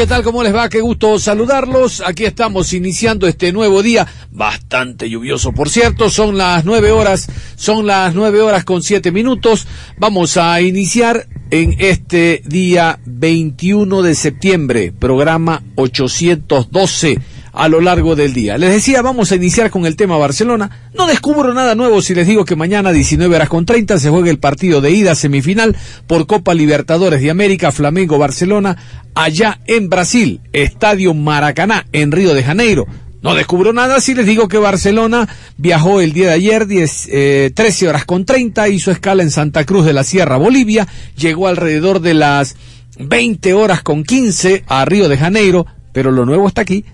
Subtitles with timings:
[0.00, 0.22] ¿Qué tal?
[0.22, 0.70] ¿Cómo les va?
[0.70, 2.02] Qué gusto saludarlos.
[2.06, 6.08] Aquí estamos iniciando este nuevo día, bastante lluvioso, por cierto.
[6.08, 9.66] Son las nueve horas, son las nueve horas con siete minutos.
[9.98, 17.18] Vamos a iniciar en este día 21 de septiembre, programa 812
[17.52, 18.58] a lo largo del día.
[18.58, 20.90] Les decía, vamos a iniciar con el tema Barcelona.
[20.94, 24.30] No descubro nada nuevo si les digo que mañana 19 horas con 30 se juega
[24.30, 28.76] el partido de ida semifinal por Copa Libertadores de América Flamengo Barcelona
[29.14, 32.86] allá en Brasil, Estadio Maracaná en Río de Janeiro.
[33.22, 35.28] No descubro nada si les digo que Barcelona
[35.58, 39.66] viajó el día de ayer 10, eh, 13 horas con 30, hizo escala en Santa
[39.66, 42.56] Cruz de la Sierra, Bolivia, llegó alrededor de las
[42.98, 46.86] 20 horas con 15 a Río de Janeiro, pero lo nuevo está aquí.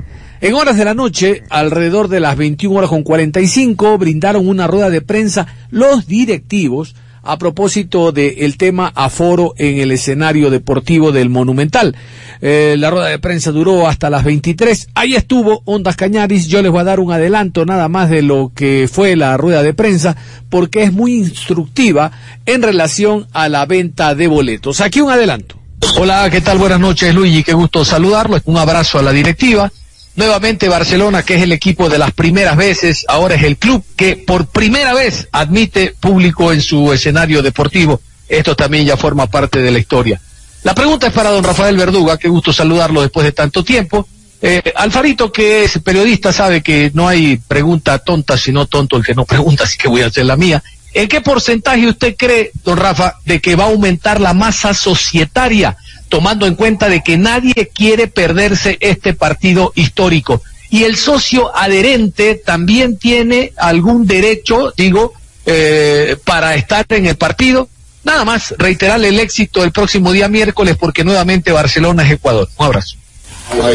[0.46, 4.90] En horas de la noche, alrededor de las 21 horas con 45, brindaron una rueda
[4.90, 6.94] de prensa los directivos
[7.24, 11.96] a propósito del tema aforo en el escenario deportivo del Monumental.
[12.40, 14.90] Eh, la rueda de prensa duró hasta las 23.
[14.94, 16.46] Ahí estuvo Ondas Cañaris.
[16.46, 19.64] Yo les voy a dar un adelanto nada más de lo que fue la rueda
[19.64, 20.16] de prensa
[20.48, 22.12] porque es muy instructiva
[22.46, 24.80] en relación a la venta de boletos.
[24.80, 25.56] Aquí un adelanto.
[25.98, 26.58] Hola, ¿qué tal?
[26.58, 27.42] Buenas noches, Luigi.
[27.42, 28.38] Qué gusto saludarlo.
[28.44, 29.72] Un abrazo a la directiva.
[30.16, 34.16] Nuevamente Barcelona, que es el equipo de las primeras veces, ahora es el club que
[34.16, 38.00] por primera vez admite público en su escenario deportivo.
[38.26, 40.18] Esto también ya forma parte de la historia.
[40.62, 44.08] La pregunta es para don Rafael Verduga, qué gusto saludarlo después de tanto tiempo.
[44.40, 49.14] Eh, Alfarito, que es periodista, sabe que no hay pregunta tonta, sino tonto el que
[49.14, 50.62] no pregunta, así que voy a hacer la mía.
[50.94, 55.76] ¿En qué porcentaje usted cree, don Rafa, de que va a aumentar la masa societaria?
[56.08, 60.42] Tomando en cuenta de que nadie quiere perderse este partido histórico.
[60.70, 65.12] Y el socio adherente también tiene algún derecho, digo,
[65.46, 67.68] eh, para estar en el partido.
[68.04, 72.48] Nada más, reiterarle el éxito el próximo día miércoles porque nuevamente Barcelona es Ecuador.
[72.56, 72.96] Un abrazo.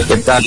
[0.08, 0.44] ¿Qué tal,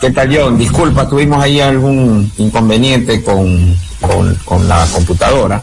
[0.00, 0.58] qué tal John?
[0.58, 5.62] Disculpa, tuvimos ahí algún inconveniente con, con, con la computadora.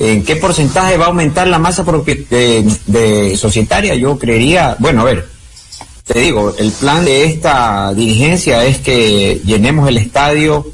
[0.00, 3.94] ¿En qué porcentaje va a aumentar la masa de, de societaria?
[3.94, 5.28] Yo creería, bueno, a ver,
[6.06, 10.66] te digo, el plan de esta dirigencia es que llenemos el estadio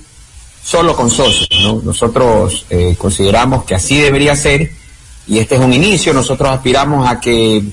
[0.62, 1.82] solo con socios, ¿no?
[1.82, 4.70] Nosotros eh, consideramos que así debería ser
[5.26, 7.64] y este es un inicio, nosotros aspiramos a que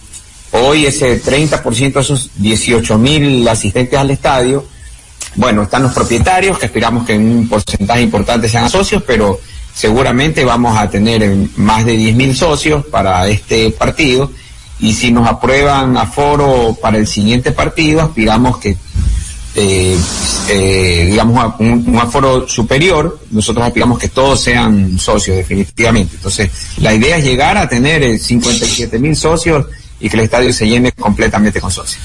[0.53, 4.65] hoy ese 30% de esos 18 mil asistentes al estadio,
[5.35, 9.39] bueno, están los propietarios, que aspiramos que en un porcentaje importante sean socios, pero
[9.73, 14.31] seguramente vamos a tener eh, más de 10 mil socios para este partido
[14.79, 18.75] y si nos aprueban aforo para el siguiente partido, aspiramos que
[19.55, 19.95] eh,
[20.49, 26.15] eh, digamos a un, un aforo superior, nosotros aspiramos que todos sean socios definitivamente.
[26.15, 29.67] Entonces, la idea es llegar a tener eh, 57 mil socios
[29.99, 32.01] y que el estadio se llene completamente con socios.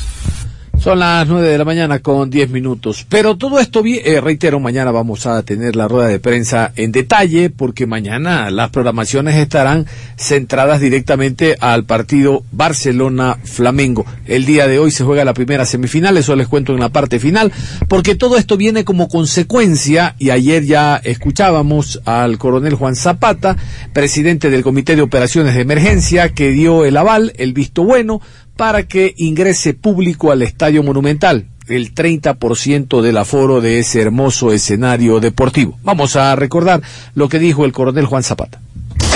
[0.80, 3.04] Son las nueve de la mañana con diez minutos.
[3.08, 7.50] Pero todo esto, eh, reitero, mañana vamos a tener la rueda de prensa en detalle,
[7.50, 14.06] porque mañana las programaciones estarán centradas directamente al partido Barcelona-Flamengo.
[14.24, 17.18] El día de hoy se juega la primera semifinal, eso les cuento en la parte
[17.18, 17.52] final,
[17.88, 23.56] porque todo esto viene como consecuencia, y ayer ya escuchábamos al coronel Juan Zapata,
[23.92, 28.20] presidente del Comité de Operaciones de Emergencia, que dio el aval, el visto bueno,
[28.58, 35.20] para que ingrese público al Estadio Monumental, el 30% del aforo de ese hermoso escenario
[35.20, 35.78] deportivo.
[35.84, 36.82] Vamos a recordar
[37.14, 38.60] lo que dijo el coronel Juan Zapata.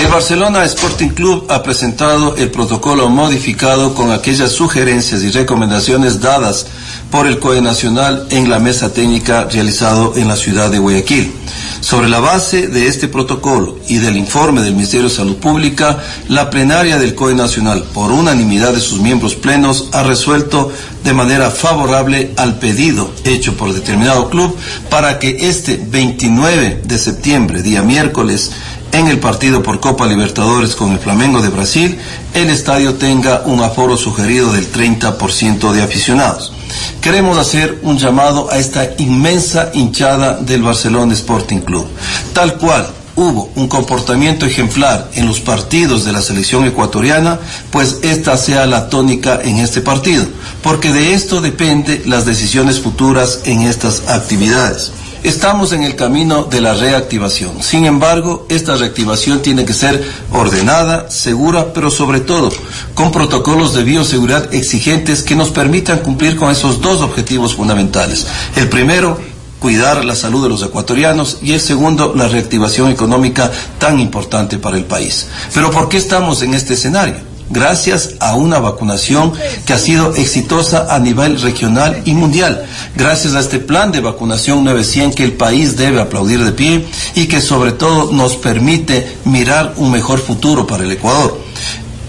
[0.03, 6.67] El Barcelona Sporting Club ha presentado el protocolo modificado con aquellas sugerencias y recomendaciones dadas
[7.09, 11.31] por el COE Nacional en la mesa técnica realizado en la ciudad de Guayaquil.
[11.79, 16.49] Sobre la base de este protocolo y del informe del Ministerio de Salud Pública, la
[16.49, 20.69] plenaria del COE Nacional, por unanimidad de sus miembros plenos, ha resuelto
[21.03, 24.57] de manera favorable al pedido hecho por determinado club
[24.89, 28.51] para que este 29 de septiembre, día miércoles,
[28.93, 31.97] en el partido por Copa Libertadores con el Flamengo de Brasil,
[32.33, 36.53] el estadio tenga un aforo sugerido del 30% de aficionados.
[37.01, 41.87] Queremos hacer un llamado a esta inmensa hinchada del Barcelona Sporting Club.
[42.33, 47.39] Tal cual hubo un comportamiento ejemplar en los partidos de la selección ecuatoriana,
[47.71, 50.25] pues esta sea la tónica en este partido,
[50.61, 54.91] porque de esto dependen las decisiones futuras en estas actividades.
[55.23, 57.63] Estamos en el camino de la reactivación.
[57.63, 62.51] Sin embargo, esta reactivación tiene que ser ordenada, segura, pero sobre todo
[62.93, 68.27] con protocolos de bioseguridad exigentes que nos permitan cumplir con esos dos objetivos fundamentales.
[68.57, 69.17] El primero,
[69.59, 73.49] cuidar la salud de los ecuatorianos y el segundo, la reactivación económica
[73.79, 75.27] tan importante para el país.
[75.53, 77.32] Pero ¿por qué estamos en este escenario?
[77.53, 79.31] Gracias a una vacunación
[79.65, 82.65] que ha sido exitosa a nivel regional y mundial,
[82.95, 86.85] gracias a este plan de vacunación 900 que el país debe aplaudir de pie
[87.15, 91.39] y que sobre todo nos permite mirar un mejor futuro para el Ecuador.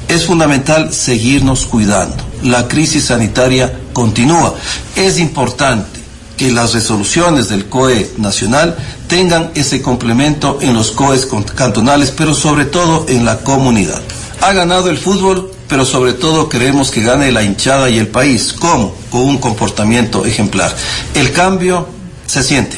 [0.08, 2.16] Es fundamental seguirnos cuidando.
[2.42, 4.54] La crisis sanitaria continúa.
[4.96, 6.00] Es importante
[6.36, 8.76] que las resoluciones del COE nacional
[9.08, 14.02] tengan ese complemento en los COEs cantonales, pero sobre todo en la comunidad.
[14.40, 18.52] Ha ganado el fútbol, pero sobre todo queremos que gane la hinchada y el país.
[18.52, 18.94] ¿Cómo?
[19.10, 20.74] Con un comportamiento ejemplar.
[21.14, 21.88] El cambio
[22.26, 22.76] se siente.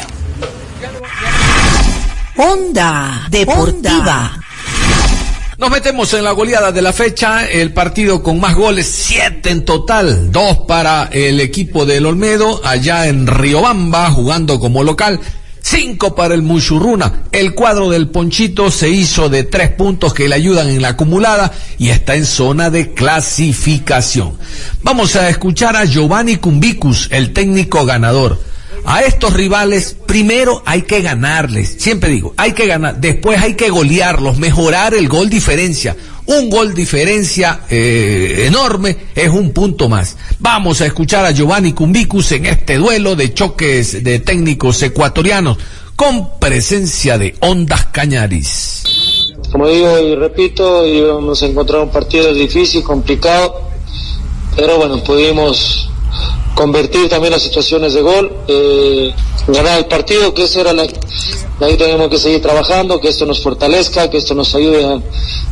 [2.36, 4.38] Onda Deportiva.
[5.58, 9.64] Nos metemos en la goleada de la fecha, el partido con más goles, siete en
[9.64, 15.18] total, dos para el equipo del Olmedo, allá en Riobamba, jugando como local,
[15.68, 17.24] Cinco para el Muchurruna.
[17.32, 21.52] El cuadro del Ponchito se hizo de tres puntos que le ayudan en la acumulada
[21.76, 24.34] y está en zona de clasificación.
[24.84, 28.40] Vamos a escuchar a Giovanni Cumbicus, el técnico ganador.
[28.84, 31.74] A estos rivales, primero hay que ganarles.
[31.80, 33.00] Siempre digo, hay que ganar.
[33.00, 35.96] Después hay que golearlos, mejorar el gol diferencia.
[36.26, 40.16] Un gol diferencia eh, enorme es un punto más.
[40.40, 45.56] Vamos a escuchar a Giovanni Cumbicus en este duelo de choques de técnicos ecuatorianos
[45.94, 49.32] con presencia de Ondas Cañaris.
[49.52, 53.62] Como digo y repito, íbamos a encontrar un partido difícil, complicado,
[54.56, 55.88] pero bueno, pudimos
[56.56, 59.14] convertir también las situaciones de gol, eh,
[59.46, 60.84] ganar el partido, que eso era la,
[61.60, 64.98] ahí tenemos que seguir trabajando, que esto nos fortalezca, que esto nos ayude a,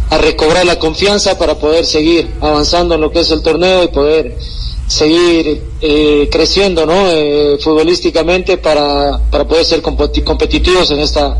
[0.08, 3.88] a recobrar la confianza para poder seguir avanzando en lo que es el torneo y
[3.88, 4.38] poder
[4.86, 7.10] seguir eh, creciendo ¿no?
[7.10, 11.36] Eh, futbolísticamente para, para poder ser competitivos en esta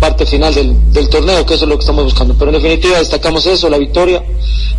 [0.00, 2.34] parte final del, del, torneo, que eso es lo que estamos buscando.
[2.38, 4.24] Pero en definitiva destacamos eso, la victoria,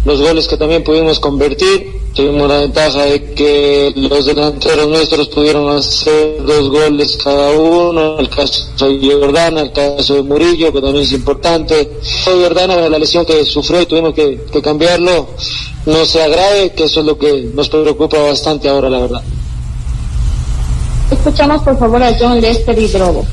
[0.03, 5.69] los goles que también pudimos convertir, tuvimos la ventaja de que los delanteros nuestros pudieron
[5.69, 11.05] hacer dos goles cada uno, el caso de Jordana, el caso de Murillo, que también
[11.05, 11.99] es importante.
[12.25, 15.29] Jordana, la lesión que sufrió y tuvimos que, que cambiarlo,
[15.85, 19.21] no se agrave, que eso es lo que nos preocupa bastante ahora, la verdad.
[21.11, 23.25] Escuchamos por favor a John Lester y Drobo.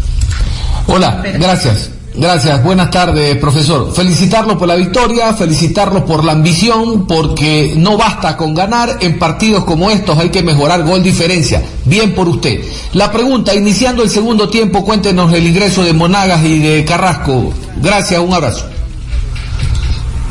[0.86, 1.90] Hola, gracias.
[2.12, 3.92] Gracias, buenas tardes, profesor.
[3.94, 9.64] Felicitarlo por la victoria, felicitarlo por la ambición, porque no basta con ganar, en partidos
[9.64, 11.62] como estos hay que mejorar gol diferencia.
[11.84, 12.60] Bien por usted.
[12.94, 17.52] La pregunta, iniciando el segundo tiempo, cuéntenos el ingreso de Monagas y de Carrasco.
[17.80, 18.66] Gracias, un abrazo.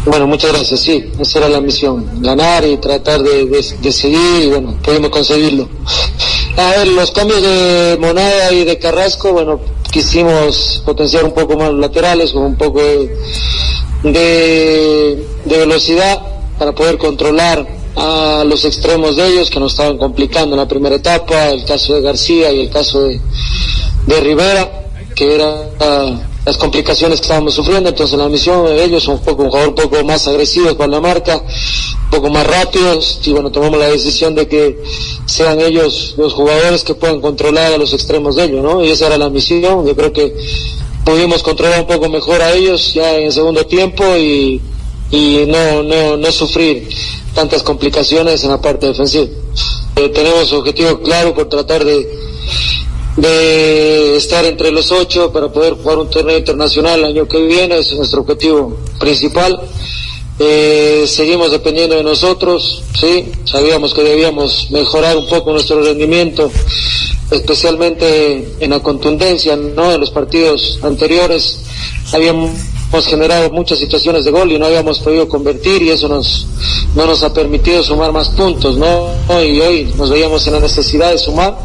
[0.10, 4.76] Bueno, muchas gracias, sí, esa era la misión, ganar y tratar de, de, y bueno,
[4.82, 5.70] pudimos conseguirlo.
[6.58, 9.60] A ver, los cambios de Monada y de Carrasco, bueno,
[9.92, 13.16] quisimos potenciar un poco más los laterales con un poco de,
[15.46, 16.20] de, velocidad
[16.58, 20.96] para poder controlar a los extremos de ellos que nos estaban complicando en la primera
[20.96, 27.26] etapa, el caso de García y el caso de Rivera, que era las complicaciones que
[27.26, 30.28] estábamos sufriendo, entonces la misión de ellos son un poco un jugador un poco más
[30.28, 31.44] agresivo con la marca,
[32.06, 34.82] un poco más rápidos, y bueno, tomamos la decisión de que
[35.28, 38.84] sean ellos los jugadores que puedan controlar a los extremos de ellos, ¿no?
[38.84, 40.36] Y esa era la misión, yo creo que
[41.06, 44.60] pudimos controlar un poco mejor a ellos ya en el segundo tiempo y,
[45.12, 46.90] y no, no, no sufrir
[47.36, 49.28] tantas complicaciones en la parte defensiva.
[49.98, 52.10] Eh, tenemos objetivo claro por tratar de
[53.18, 57.78] de estar entre los ocho para poder jugar un torneo internacional el año que viene,
[57.78, 59.60] ese es nuestro objetivo principal.
[60.42, 66.50] Eh, seguimos dependiendo de nosotros, sí, sabíamos que debíamos mejorar un poco nuestro rendimiento,
[67.30, 69.92] especialmente en la contundencia, ¿no?
[69.92, 71.60] En los partidos anteriores
[72.14, 72.52] habíamos
[73.06, 76.48] generado muchas situaciones de gol y no habíamos podido convertir y eso nos
[76.96, 79.10] no nos ha permitido sumar más puntos, ¿no?
[79.44, 81.58] Y hoy nos veíamos en la necesidad de sumar.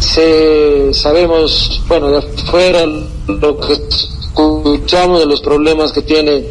[0.00, 2.86] Se, sabemos, bueno, de afuera
[3.26, 6.44] lo que escuchamos de los problemas que tiene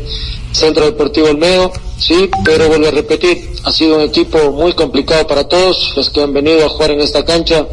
[0.52, 5.48] Centro Deportivo Olmedo, sí, pero vuelvo a repetir, ha sido un equipo muy complicado para
[5.48, 7.68] todos los que han venido a jugar en esta cancha.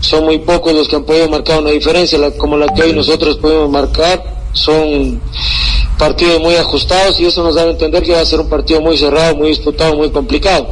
[0.00, 2.92] Son muy pocos los que han podido marcar una diferencia la, como la que hoy
[2.92, 4.22] nosotros podemos marcar.
[4.52, 5.20] Son
[5.98, 8.80] partidos muy ajustados y eso nos da a entender que va a ser un partido
[8.80, 10.68] muy cerrado, muy disputado, muy complicado.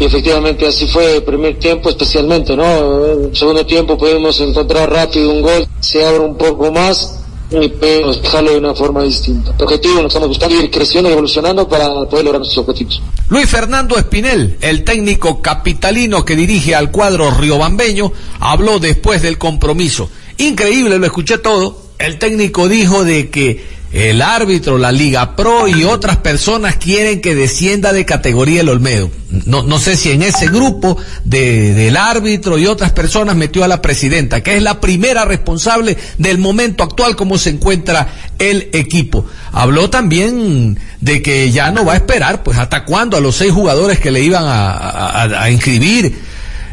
[0.00, 3.06] Y efectivamente así fue el primer tiempo especialmente, ¿no?
[3.06, 7.18] En segundo tiempo pudimos encontrar rápido un gol, se abre un poco más
[7.50, 9.52] y podemos dejarlo de una forma distinta.
[9.58, 13.02] El objetivo nos estamos buscando ir creciendo y evolucionando para poder lograr nuestros objetivos.
[13.28, 20.08] Luis Fernando Espinel, el técnico capitalino que dirige al cuadro riobambeño, habló después del compromiso.
[20.36, 21.76] Increíble, lo escuché todo.
[21.98, 27.34] El técnico dijo de que el árbitro, la Liga Pro y otras personas quieren que
[27.34, 29.10] descienda de categoría el Olmedo.
[29.46, 33.68] No, no sé si en ese grupo de, del árbitro y otras personas metió a
[33.68, 39.26] la presidenta, que es la primera responsable del momento actual como se encuentra el equipo.
[39.52, 43.52] Habló también de que ya no va a esperar, pues hasta cuándo a los seis
[43.52, 46.14] jugadores que le iban a, a, a inscribir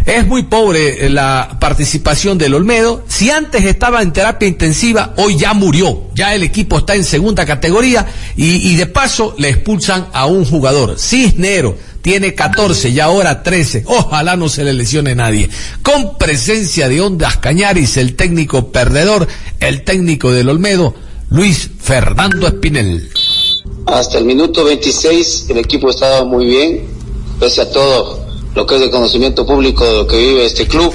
[0.06, 3.04] es muy pobre la participación del Olmedo.
[3.08, 6.04] Si antes estaba en terapia intensiva, hoy ya murió.
[6.14, 8.06] Ya el equipo está en segunda categoría
[8.38, 11.00] y, y de paso le expulsan a un jugador.
[11.00, 13.86] Cisnero tiene 14 y ahora 13.
[13.88, 15.50] Ojalá no se le lesione nadie.
[15.82, 19.28] Con presencia de Ondas Cañaris, el técnico perdedor,
[19.60, 20.94] el técnico del Olmedo,
[21.32, 23.10] Luis Fernando Espinel.
[23.88, 26.86] Hasta el minuto 26 el equipo estaba muy bien,
[27.40, 28.25] pese a todo
[28.56, 30.94] lo que es de conocimiento público de lo que vive este club,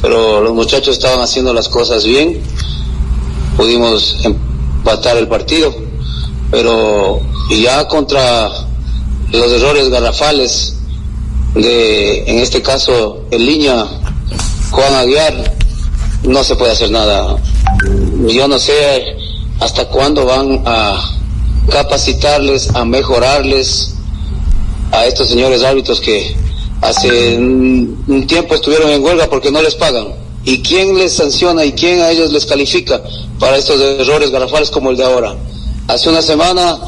[0.00, 2.40] pero los muchachos estaban haciendo las cosas bien,
[3.56, 5.74] pudimos empatar el partido,
[6.50, 8.50] pero ya contra
[9.32, 10.76] los errores garrafales
[11.54, 13.86] de, en este caso, el línea
[14.70, 15.56] Juan Aguiar,
[16.22, 17.36] no se puede hacer nada.
[18.28, 19.16] Yo no sé
[19.60, 21.18] hasta cuándo van a
[21.70, 23.94] capacitarles, a mejorarles
[24.92, 26.36] a estos señores árbitros que
[26.80, 30.26] hace un tiempo estuvieron en huelga porque no les pagan.
[30.44, 33.02] ¿Y quién les sanciona y quién a ellos les califica
[33.40, 35.34] para estos errores garrafales como el de ahora?
[35.88, 36.78] Hace una semana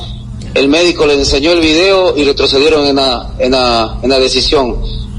[0.55, 4.77] el médico les enseñó el video y retrocedieron en la, en la, en la decisión.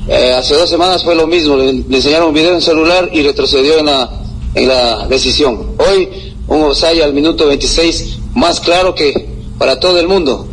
[0.08, 3.78] Eh, hace dos semanas fue lo mismo, le, enseñaron un video en celular y retrocedió
[3.78, 4.10] en la,
[4.56, 5.76] en la decisión.
[5.78, 10.48] Hoy un Osaya al minuto 26 más claro que para todo el mundo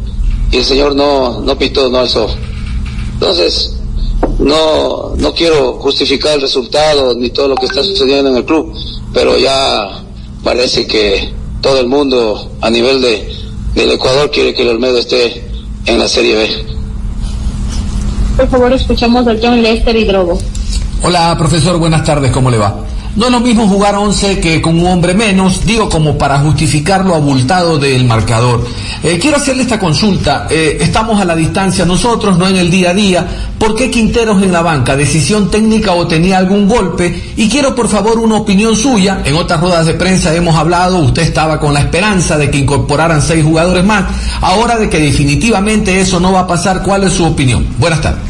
[0.50, 2.26] y el señor no, no pitó, no alzó.
[3.14, 3.75] Entonces,
[4.38, 8.72] no, no quiero justificar el resultado ni todo lo que está sucediendo en el club,
[9.12, 10.02] pero ya
[10.42, 13.34] parece que todo el mundo a nivel de,
[13.74, 15.48] del Ecuador quiere que el Olmedo esté
[15.86, 16.66] en la Serie B.
[18.36, 20.38] Por favor, escuchamos a John Lester y Drogo.
[21.02, 22.76] Hola, profesor, buenas tardes, ¿cómo le va?
[23.16, 27.02] No es lo mismo jugar 11 que con un hombre menos, digo como para justificar
[27.02, 28.62] lo abultado del marcador.
[29.02, 30.46] Eh, quiero hacerle esta consulta.
[30.50, 33.26] Eh, estamos a la distancia nosotros, no en el día a día.
[33.58, 34.96] ¿Por qué Quinteros en la banca?
[34.96, 37.32] ¿Decisión técnica o tenía algún golpe?
[37.38, 39.23] Y quiero por favor una opinión suya.
[39.25, 43.23] En otras ruedas de prensa hemos hablado, usted estaba con la esperanza de que incorporaran
[43.23, 44.04] seis jugadores más.
[44.42, 47.66] Ahora de que definitivamente eso no va a pasar, ¿cuál es su opinión?
[47.78, 48.20] Buenas tardes.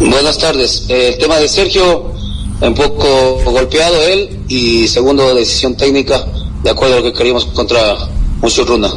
[0.00, 0.86] Buenas tardes.
[0.88, 2.19] Eh, el tema de Sergio
[2.60, 6.26] un poco golpeado él y segundo decisión técnica
[6.62, 7.96] de acuerdo a lo que queríamos contra
[8.42, 8.92] Muchurruna.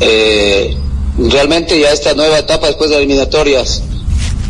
[0.00, 0.76] Eh,
[1.18, 3.82] realmente ya esta nueva etapa después de las eliminatorias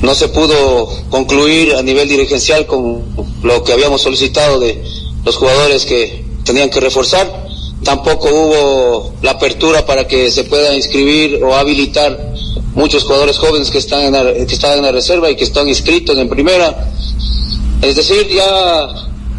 [0.02, 3.02] no se pudo concluir a nivel dirigencial con
[3.42, 4.82] lo que habíamos solicitado de
[5.24, 7.48] los jugadores que tenían que reforzar.
[7.84, 12.32] Tampoco hubo la apertura para que se pueda inscribir o habilitar
[12.74, 16.16] muchos jugadores jóvenes que están en que están en la reserva y que están inscritos
[16.18, 16.90] en primera
[17.82, 18.88] es decir, ya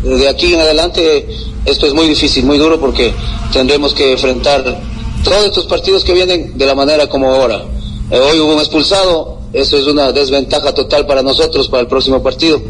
[0.04, 1.28] de aquí en adelante
[1.66, 3.14] esto es muy difícil, muy duro porque
[3.54, 4.82] tendremos que enfrentar
[5.24, 7.64] todos estos partidos que vienen de la manera como ahora.
[8.10, 12.22] Eh, hoy hubo un expulsado, eso es una desventaja total para nosotros para el próximo
[12.24, 12.62] partido.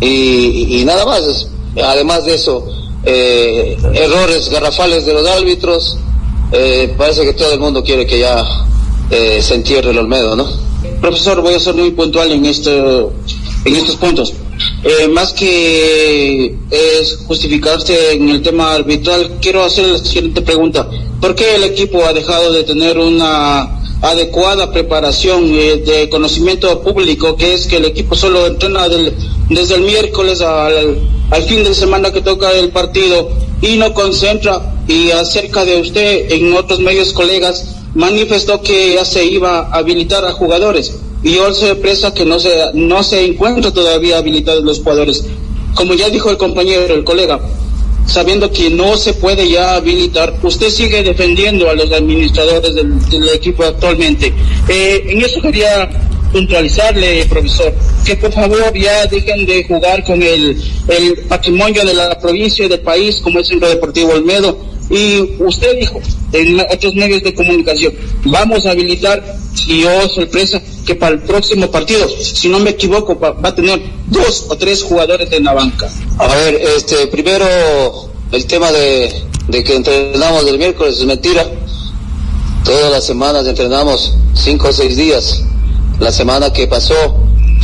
[0.00, 1.48] Y, nada más,
[1.82, 2.66] además de eso,
[3.04, 5.96] eh, errores garrafales de los árbitros,
[6.50, 8.44] eh, parece que todo el mundo quiere que ya
[9.10, 10.46] se entierre el Olmedo, ¿no?
[11.02, 14.32] Profesor, voy a ser muy puntual en, este, en estos puntos.
[14.84, 20.88] Eh, más que es justificarse en el tema arbitral, quiero hacer la siguiente pregunta.
[21.20, 27.36] ¿Por qué el equipo ha dejado de tener una adecuada preparación eh, de conocimiento público,
[27.36, 30.98] que es que el equipo solo entrena desde el miércoles al,
[31.30, 34.74] al fin de semana que toca el partido y no concentra.
[34.88, 37.64] Y acerca de usted, en otros medios colegas,
[37.94, 40.92] manifestó que ya se iba a habilitar a jugadores.
[41.22, 45.24] Y yo sorpresa que no se, no se encuentra todavía habilitados los jugadores.
[45.74, 47.40] Como ya dijo el compañero, el colega,
[48.06, 53.64] sabiendo que no se puede ya habilitar, usted sigue defendiendo a los administradores del, equipo
[53.64, 54.32] actualmente.
[54.68, 55.88] Eh, en eso quería
[56.32, 57.72] puntualizarle, profesor,
[58.04, 62.68] que por favor ya dejen de jugar con el, el patrimonio de la provincia y
[62.68, 64.71] del país, como es el Centro Deportivo Olmedo.
[64.90, 66.00] Y usted dijo
[66.32, 69.22] en otros medios de comunicación, vamos a habilitar,
[69.66, 73.80] y oh sorpresa, que para el próximo partido, si no me equivoco, va, a tener
[74.06, 75.90] dos o tres jugadores en la banca.
[76.18, 77.46] A ver, este, primero
[78.32, 79.12] el tema de,
[79.48, 81.46] de que entrenamos el miércoles es mentira.
[82.64, 85.42] Todas las semanas entrenamos cinco o seis días.
[85.98, 86.94] La semana que pasó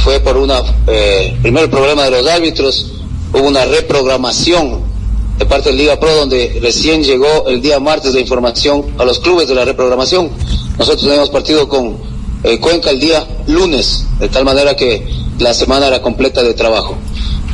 [0.04, 2.92] fue por una, eh, primero el problema de los árbitros,
[3.32, 4.88] hubo una reprogramación
[5.38, 9.21] de parte de Liga Pro donde recién llegó el día martes de información a los
[9.21, 10.30] clubes de la reprogramación.
[10.78, 11.97] Nosotros tenemos partido con
[12.42, 15.07] eh, Cuenca el día lunes, de tal manera que
[15.38, 16.97] la semana era completa de trabajo.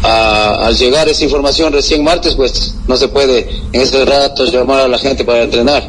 [0.03, 4.89] al llegar esa información recién martes, pues no se puede en ese rato llamar a
[4.89, 5.87] la gente para entrenar.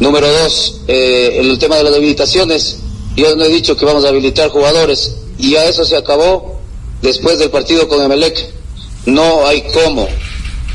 [0.00, 2.78] Número dos, eh, el tema de las habilitaciones.
[3.16, 6.58] Yo no he dicho que vamos a habilitar jugadores y a eso se acabó
[7.02, 8.36] después del partido con Emelec.
[9.06, 10.08] No hay cómo.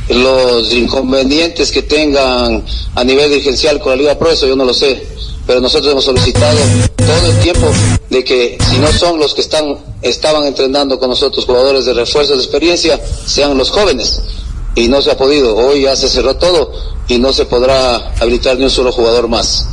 [0.09, 2.63] Los inconvenientes que tengan
[2.95, 6.03] a nivel dirigencial con la Liga Pro, eso yo no lo sé pero nosotros hemos
[6.03, 6.57] solicitado
[6.97, 7.71] todo el tiempo
[8.09, 12.35] de que si no son los que están estaban entrenando con nosotros jugadores de refuerzo
[12.35, 14.21] de experiencia, sean los jóvenes.
[14.75, 15.55] Y no se ha podido.
[15.55, 16.71] Hoy ya se cerró todo
[17.07, 19.65] y no se podrá habilitar ni un solo jugador más.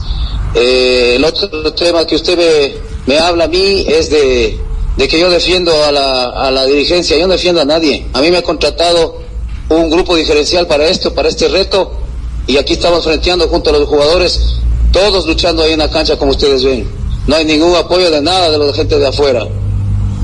[0.55, 4.59] Eh, el otro tema que usted me, me habla a mí es de,
[4.97, 7.19] de que yo defiendo a la, a la dirigencia.
[7.19, 8.07] Yo no defiendo a nadie.
[8.13, 9.24] A mí me ha contratado
[9.69, 11.93] un grupo diferencial para esto, para este reto.
[12.47, 14.59] Y aquí estamos frenteando junto a los jugadores
[14.93, 16.89] todos luchando ahí en la cancha como ustedes ven.
[17.27, 19.47] No hay ningún apoyo de nada de la gente de afuera.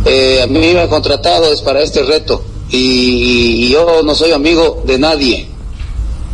[0.05, 4.83] Eh, a mí me han contratado es para este reto y, yo no soy amigo
[4.87, 5.49] de nadie.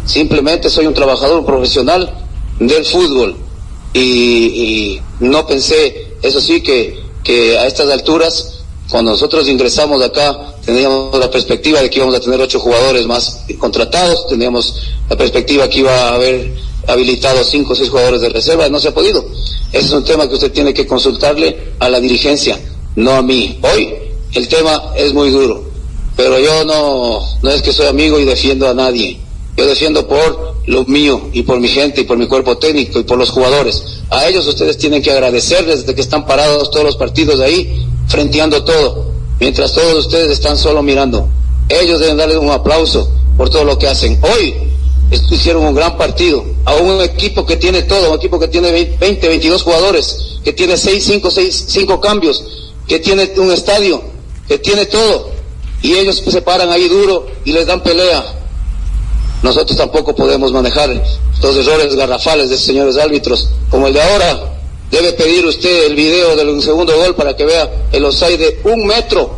[0.05, 2.13] Simplemente soy un trabajador profesional
[2.61, 3.37] del fútbol
[3.95, 11.17] y, no pensé, eso sí, que, que a estas alturas, cuando nosotros ingresamos acá, teníamos
[11.19, 14.75] la perspectiva de que íbamos a tener ocho jugadores más contratados, teníamos
[15.09, 16.53] la perspectiva que iba a haber
[16.89, 19.25] habilitado cinco o seis jugadores de reserva, no se ha podido.
[19.73, 22.59] Ese es un tema que usted tiene que consultarle a la dirigencia,
[22.97, 23.59] no a mí.
[23.63, 23.95] Hoy
[24.35, 25.63] el tema es muy duro,
[26.17, 29.21] pero yo no, no es que soy amigo y defiendo a nadie.
[29.57, 33.05] Yo defiendo por lo mío y por mi gente y por mi cuerpo técnico y
[33.05, 33.83] por los jugadores.
[34.11, 38.65] A ellos ustedes tienen que agradecerles de que están parados todos los partidos ahí, frenteando
[38.65, 41.29] todo, mientras todos ustedes están solo mirando.
[41.69, 44.19] Ellos deben darles un aplauso por todo lo que hacen.
[44.23, 44.55] Hoy
[45.31, 49.29] hicieron un gran partido a un equipo que tiene todo, un equipo que tiene 20,
[49.29, 52.45] 22 jugadores, que tiene 6, 5, 6, 5 cambios,
[52.87, 54.03] que tiene un estadio,
[54.49, 55.31] que tiene todo.
[55.83, 58.25] Y ellos se paran ahí duro y les dan pelea.
[59.43, 60.91] Nosotros tampoco podemos manejar
[61.43, 64.56] los errores garrafales de señores árbitros como el de ahora.
[64.91, 68.87] Debe pedir usted el video del segundo gol para que vea el offside de un
[68.87, 69.37] metro.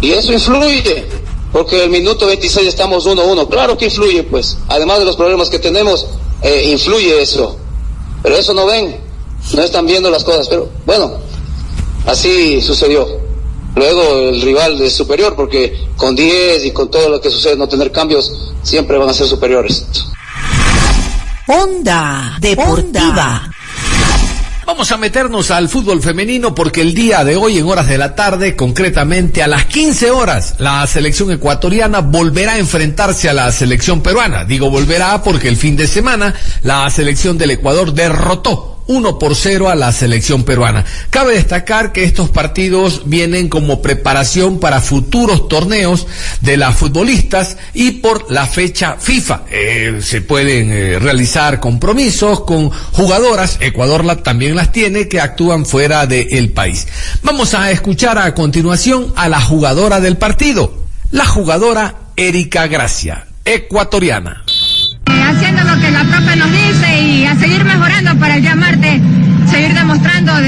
[0.00, 1.06] Y eso influye
[1.52, 3.48] porque el minuto 26 estamos 1-1.
[3.48, 4.58] Claro que influye, pues.
[4.68, 6.06] Además de los problemas que tenemos,
[6.42, 7.56] eh, influye eso.
[8.22, 9.00] Pero eso no ven,
[9.54, 10.48] no están viendo las cosas.
[10.48, 11.12] Pero bueno,
[12.06, 13.06] así sucedió.
[13.74, 17.68] Luego el rival es superior, porque con 10 y con todo lo que sucede, no
[17.68, 19.86] tener cambios, siempre van a ser superiores.
[21.46, 23.50] Onda Deportiva.
[24.68, 28.14] Vamos a meternos al fútbol femenino porque el día de hoy, en horas de la
[28.14, 34.02] tarde, concretamente a las 15 horas, la selección ecuatoriana volverá a enfrentarse a la selección
[34.02, 34.44] peruana.
[34.44, 39.68] Digo volverá porque el fin de semana la selección del Ecuador derrotó 1 por 0
[39.68, 40.84] a la selección peruana.
[41.10, 46.06] Cabe destacar que estos partidos vienen como preparación para futuros torneos
[46.40, 49.42] de las futbolistas y por la fecha FIFA.
[49.50, 56.06] Eh, se pueden eh, realizar compromisos con jugadoras, Ecuador también las tiene, que actúan fuera
[56.06, 56.86] del país.
[57.22, 60.72] Vamos a escuchar a continuación a la jugadora del partido,
[61.10, 64.44] la jugadora Erika Gracia, ecuatoriana
[65.28, 69.00] haciendo lo que la profe nos dice y a seguir mejorando para el día martes,
[69.50, 69.74] seguir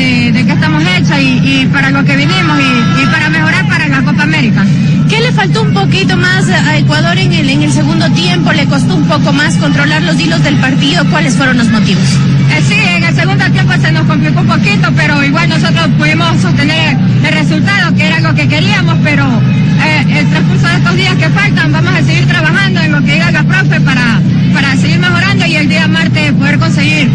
[0.00, 2.58] demostrando de, que estamos hechos y, para lo que vinimos
[3.02, 4.64] y, para mejorar para la Copa América.
[5.08, 8.52] ¿Qué le faltó un poquito más a Ecuador en el, en el segundo tiempo?
[8.52, 11.04] ¿Le costó un poco más controlar los hilos del partido?
[11.10, 12.04] ¿Cuáles fueron los motivos?
[12.50, 16.40] Eh, sí, en el segundo tiempo se nos complicó un poquito, pero igual nosotros pudimos
[16.40, 21.16] sostener el resultado, que era lo que queríamos, pero eh, el transcurso de estos días
[21.16, 24.20] que faltan, vamos a seguir trabajando en lo que diga la profe para,
[24.54, 27.10] para seguir mejorando y el día martes poder conseguir,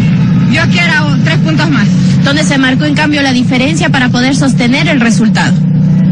[0.56, 1.86] Dios quiera, tres puntos más.
[2.24, 5.54] ¿Dónde se marcó en cambio la diferencia para poder sostener el resultado?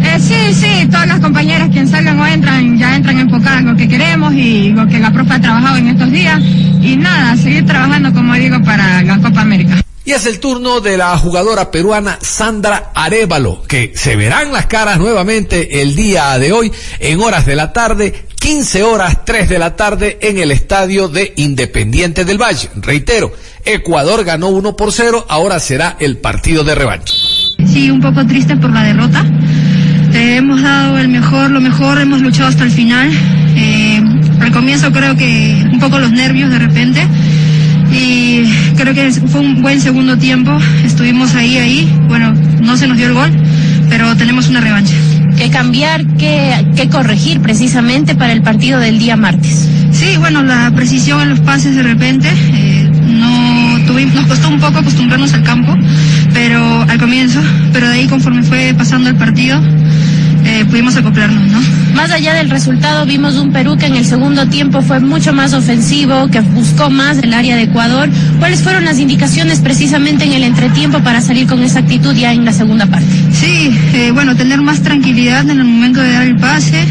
[0.02, 3.74] Eh, sí, sí, todas las compañeras quien salgan o entran, ya entran enfocadas en lo
[3.74, 6.42] que queremos y lo que la profe ha trabajado en estos días.
[6.42, 9.80] Y nada, seguir trabajando, como digo, para la Copa América.
[10.04, 14.98] Y es el turno de la jugadora peruana Sandra Arevalo, que se verán las caras
[14.98, 19.74] nuevamente el día de hoy en horas de la tarde, 15 horas 3 de la
[19.74, 22.68] tarde en el estadio de Independiente del Valle.
[22.76, 23.32] Reitero,
[23.64, 27.14] Ecuador ganó 1 por 0, ahora será el partido de revancha.
[27.66, 29.24] Sí, un poco triste por la derrota.
[30.12, 33.10] Eh, hemos dado el mejor, lo mejor, hemos luchado hasta el final.
[33.56, 34.02] Eh,
[34.38, 37.08] al comienzo creo que un poco los nervios de repente
[37.90, 38.44] y
[38.76, 40.54] creo que fue un buen segundo tiempo.
[40.84, 41.98] Estuvimos ahí, ahí.
[42.08, 43.30] Bueno, no se nos dio el gol,
[43.88, 44.92] pero tenemos una revancha.
[45.36, 49.68] ¿Qué cambiar, qué, qué corregir precisamente para el partido del día martes?
[49.90, 52.28] Sí, bueno, la precisión en los pases de repente.
[52.28, 55.76] Eh, no tuvimos, nos costó un poco acostumbrarnos al campo,
[56.32, 57.40] pero al comienzo,
[57.72, 59.60] pero de ahí conforme fue pasando el partido,
[60.44, 61.60] eh, pudimos acoplarnos, ¿no?
[61.94, 65.54] Más allá del resultado, vimos un Perú que en el segundo tiempo fue mucho más
[65.54, 68.10] ofensivo, que buscó más el área de Ecuador.
[68.38, 72.44] ¿Cuáles fueron las indicaciones precisamente en el entretiempo para salir con esa actitud ya en
[72.44, 73.06] la segunda parte?
[73.32, 76.84] Sí, eh, bueno, tener más tranquilidad en el momento de dar el pase,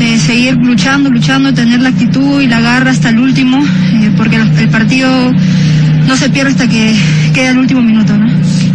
[0.00, 4.36] eh, seguir luchando, luchando, tener la actitud y la garra hasta el último, eh, porque
[4.36, 5.32] el, el partido
[6.06, 6.94] no se pierde hasta que
[7.34, 8.26] queda el último minuto, ¿no?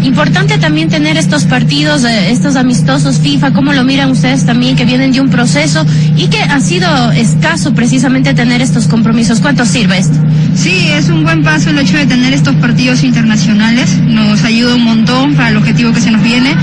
[0.05, 4.85] Importante también tener estos partidos, eh, estos amistosos FIFA, ¿cómo lo miran ustedes también que
[4.85, 5.83] vienen de un proceso
[6.15, 9.39] y que ha sido escaso precisamente tener estos compromisos?
[9.39, 10.15] ¿Cuánto sirve esto?
[10.55, 14.83] Sí, es un buen paso el hecho de tener estos partidos internacionales, nos ayuda un
[14.83, 16.55] montón para el objetivo que se nos viene,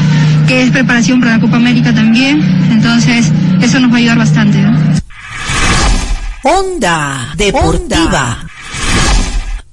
[0.46, 4.59] que es preparación para la Copa América también, entonces eso nos va a ayudar bastante.
[4.59, 4.78] ¿no?
[6.44, 8.38] Onda Deportiva.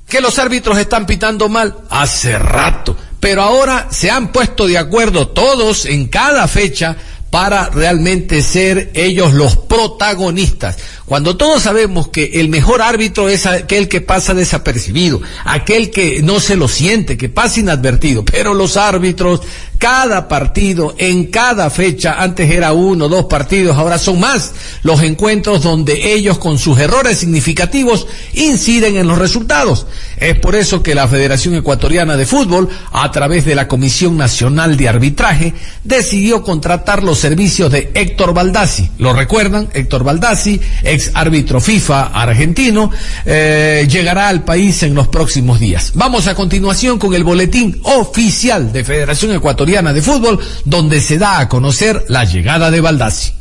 [0.08, 5.28] Que los árbitros están pitando mal hace rato, pero ahora se han puesto de acuerdo
[5.30, 6.96] todos en cada fecha
[7.30, 10.78] para realmente ser ellos los protagonistas.
[11.10, 16.40] Cuando todos sabemos que el mejor árbitro es aquel que pasa desapercibido, aquel que no
[16.40, 19.42] se lo siente, que pasa inadvertido, pero los árbitros,
[19.80, 24.52] cada partido, en cada fecha, antes era uno, dos partidos, ahora son más
[24.84, 29.88] los encuentros donde ellos con sus errores significativos inciden en los resultados.
[30.18, 34.78] Es por eso que la Federación Ecuatoriana de Fútbol, a través de la Comisión Nacional
[34.78, 38.92] de Arbitraje, decidió contratar los servicios de Héctor Baldassi.
[39.00, 39.70] ¿Lo recuerdan?
[39.74, 40.60] Héctor Baldassi,
[41.00, 42.92] ex árbitro FIFA argentino,
[43.26, 45.94] eh, llegará al país en los próximos días.
[45.96, 51.40] Vamos a continuación con el boletín oficial de Federación Ecuatoriana de Fútbol, donde se da
[51.40, 53.32] a conocer la llegada de Baldassi.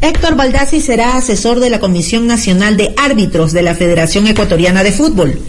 [0.00, 4.92] Héctor Baldassi será asesor de la Comisión Nacional de Árbitros de la Federación Ecuatoriana de
[4.92, 5.40] Fútbol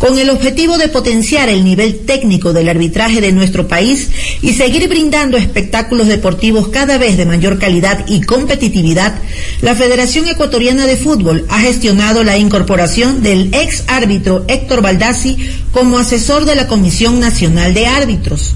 [0.00, 4.08] con el objetivo de potenciar el nivel técnico del arbitraje de nuestro país
[4.40, 9.14] y seguir brindando espectáculos deportivos cada vez de mayor calidad y competitividad,
[9.60, 15.36] la Federación Ecuatoriana de Fútbol ha gestionado la incorporación del ex árbitro Héctor Baldassi
[15.70, 18.54] como asesor de la Comisión Nacional de Árbitros.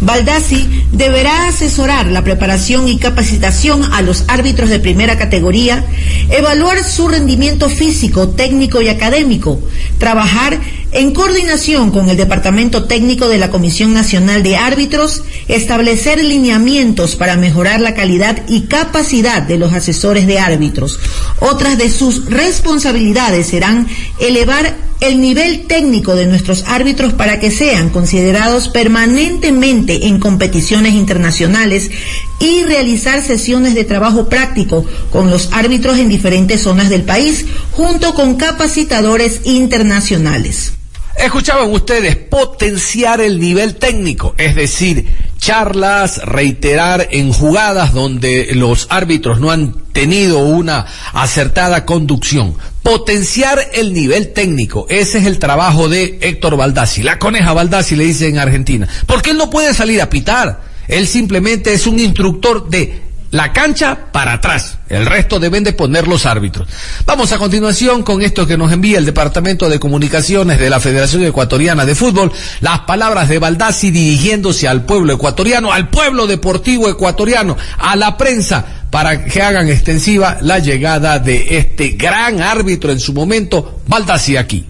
[0.00, 5.84] Baldassi deberá asesorar la preparación y capacitación a los árbitros de primera categoría,
[6.30, 9.60] evaluar su rendimiento físico, técnico y académico,
[9.98, 10.60] trabajar
[10.92, 17.36] en coordinación con el Departamento Técnico de la Comisión Nacional de Árbitros, establecer lineamientos para
[17.36, 20.98] mejorar la calidad y capacidad de los asesores de árbitros.
[21.40, 23.88] Otras de sus responsabilidades serán
[24.20, 31.90] elevar el nivel técnico de nuestros árbitros para que sean considerados permanentemente en competiciones internacionales
[32.38, 38.14] y realizar sesiones de trabajo práctico con los árbitros en diferentes zonas del país, junto
[38.14, 40.74] con capacitadores internacionales.
[41.16, 45.06] Escuchaban ustedes potenciar el nivel técnico, es decir,
[45.38, 52.56] charlas, reiterar en jugadas donde los árbitros no han tenido una acertada conducción.
[52.82, 54.86] Potenciar el nivel técnico.
[54.88, 57.02] Ese es el trabajo de Héctor Baldassi.
[57.02, 58.88] La coneja Baldassi le dice en Argentina.
[59.06, 60.62] Porque él no puede salir a pitar.
[60.88, 63.00] Él simplemente es un instructor de
[63.32, 64.78] la cancha para atrás.
[64.88, 66.68] El resto deben de poner los árbitros.
[67.06, 71.24] Vamos a continuación con esto que nos envía el Departamento de Comunicaciones de la Federación
[71.24, 72.30] Ecuatoriana de Fútbol.
[72.60, 78.64] Las palabras de Baldassi dirigiéndose al pueblo ecuatoriano, al pueblo deportivo ecuatoriano, a la prensa
[78.90, 84.66] para que hagan extensiva la llegada de este gran árbitro en su momento, Baldassi aquí.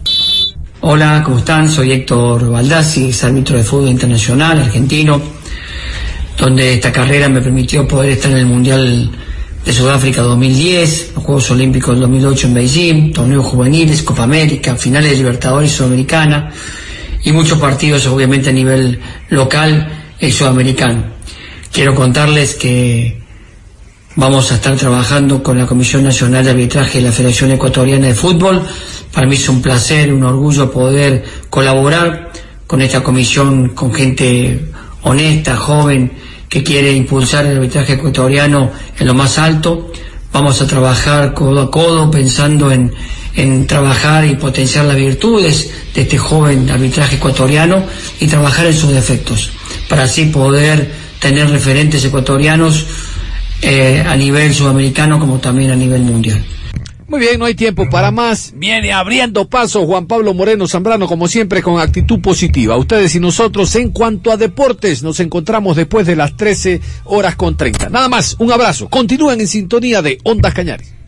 [0.83, 1.69] Hola, ¿cómo están?
[1.69, 5.21] Soy Héctor Baldassi, ex árbitro de fútbol internacional argentino,
[6.43, 9.09] donde esta carrera me permitió poder estar en el Mundial
[9.65, 15.13] de Sudáfrica 2010, los Juegos Olímpicos del 2008 en Beijing, torneos juveniles, Copa América, finales
[15.13, 16.51] de Libertadores Sudamericana
[17.23, 21.05] y muchos partidos obviamente a nivel local y sudamericano.
[21.73, 23.23] Quiero contarles que
[24.17, 28.15] vamos a estar trabajando con la Comisión Nacional de Arbitraje de la Federación Ecuatoriana de
[28.15, 28.61] Fútbol.
[29.13, 32.33] Para mí es un placer, un orgullo poder colaborar
[32.67, 36.11] con esta comisión, con gente honesta, joven,
[36.53, 39.91] que quiere impulsar el arbitraje ecuatoriano en lo más alto.
[40.35, 42.93] Vamos a trabajar codo a codo pensando en,
[43.35, 47.83] en trabajar y potenciar las virtudes de este joven arbitraje ecuatoriano
[48.21, 49.51] y trabajar en sus defectos,
[49.89, 52.85] para así poder tener referentes ecuatorianos
[53.63, 56.45] eh, a nivel sudamericano como también a nivel mundial.
[57.13, 58.55] Muy bien, no hay tiempo para más.
[58.57, 62.79] Viene abriendo paso Juan Pablo Moreno Zambrano, como siempre, con actitud positiva.
[62.79, 67.55] Ustedes y nosotros, en cuanto a deportes, nos encontramos después de las 13 horas con
[67.55, 67.91] 30.
[67.91, 68.89] Nada más, un abrazo.
[68.89, 71.02] Continúen en sintonía de Ondas Cañares.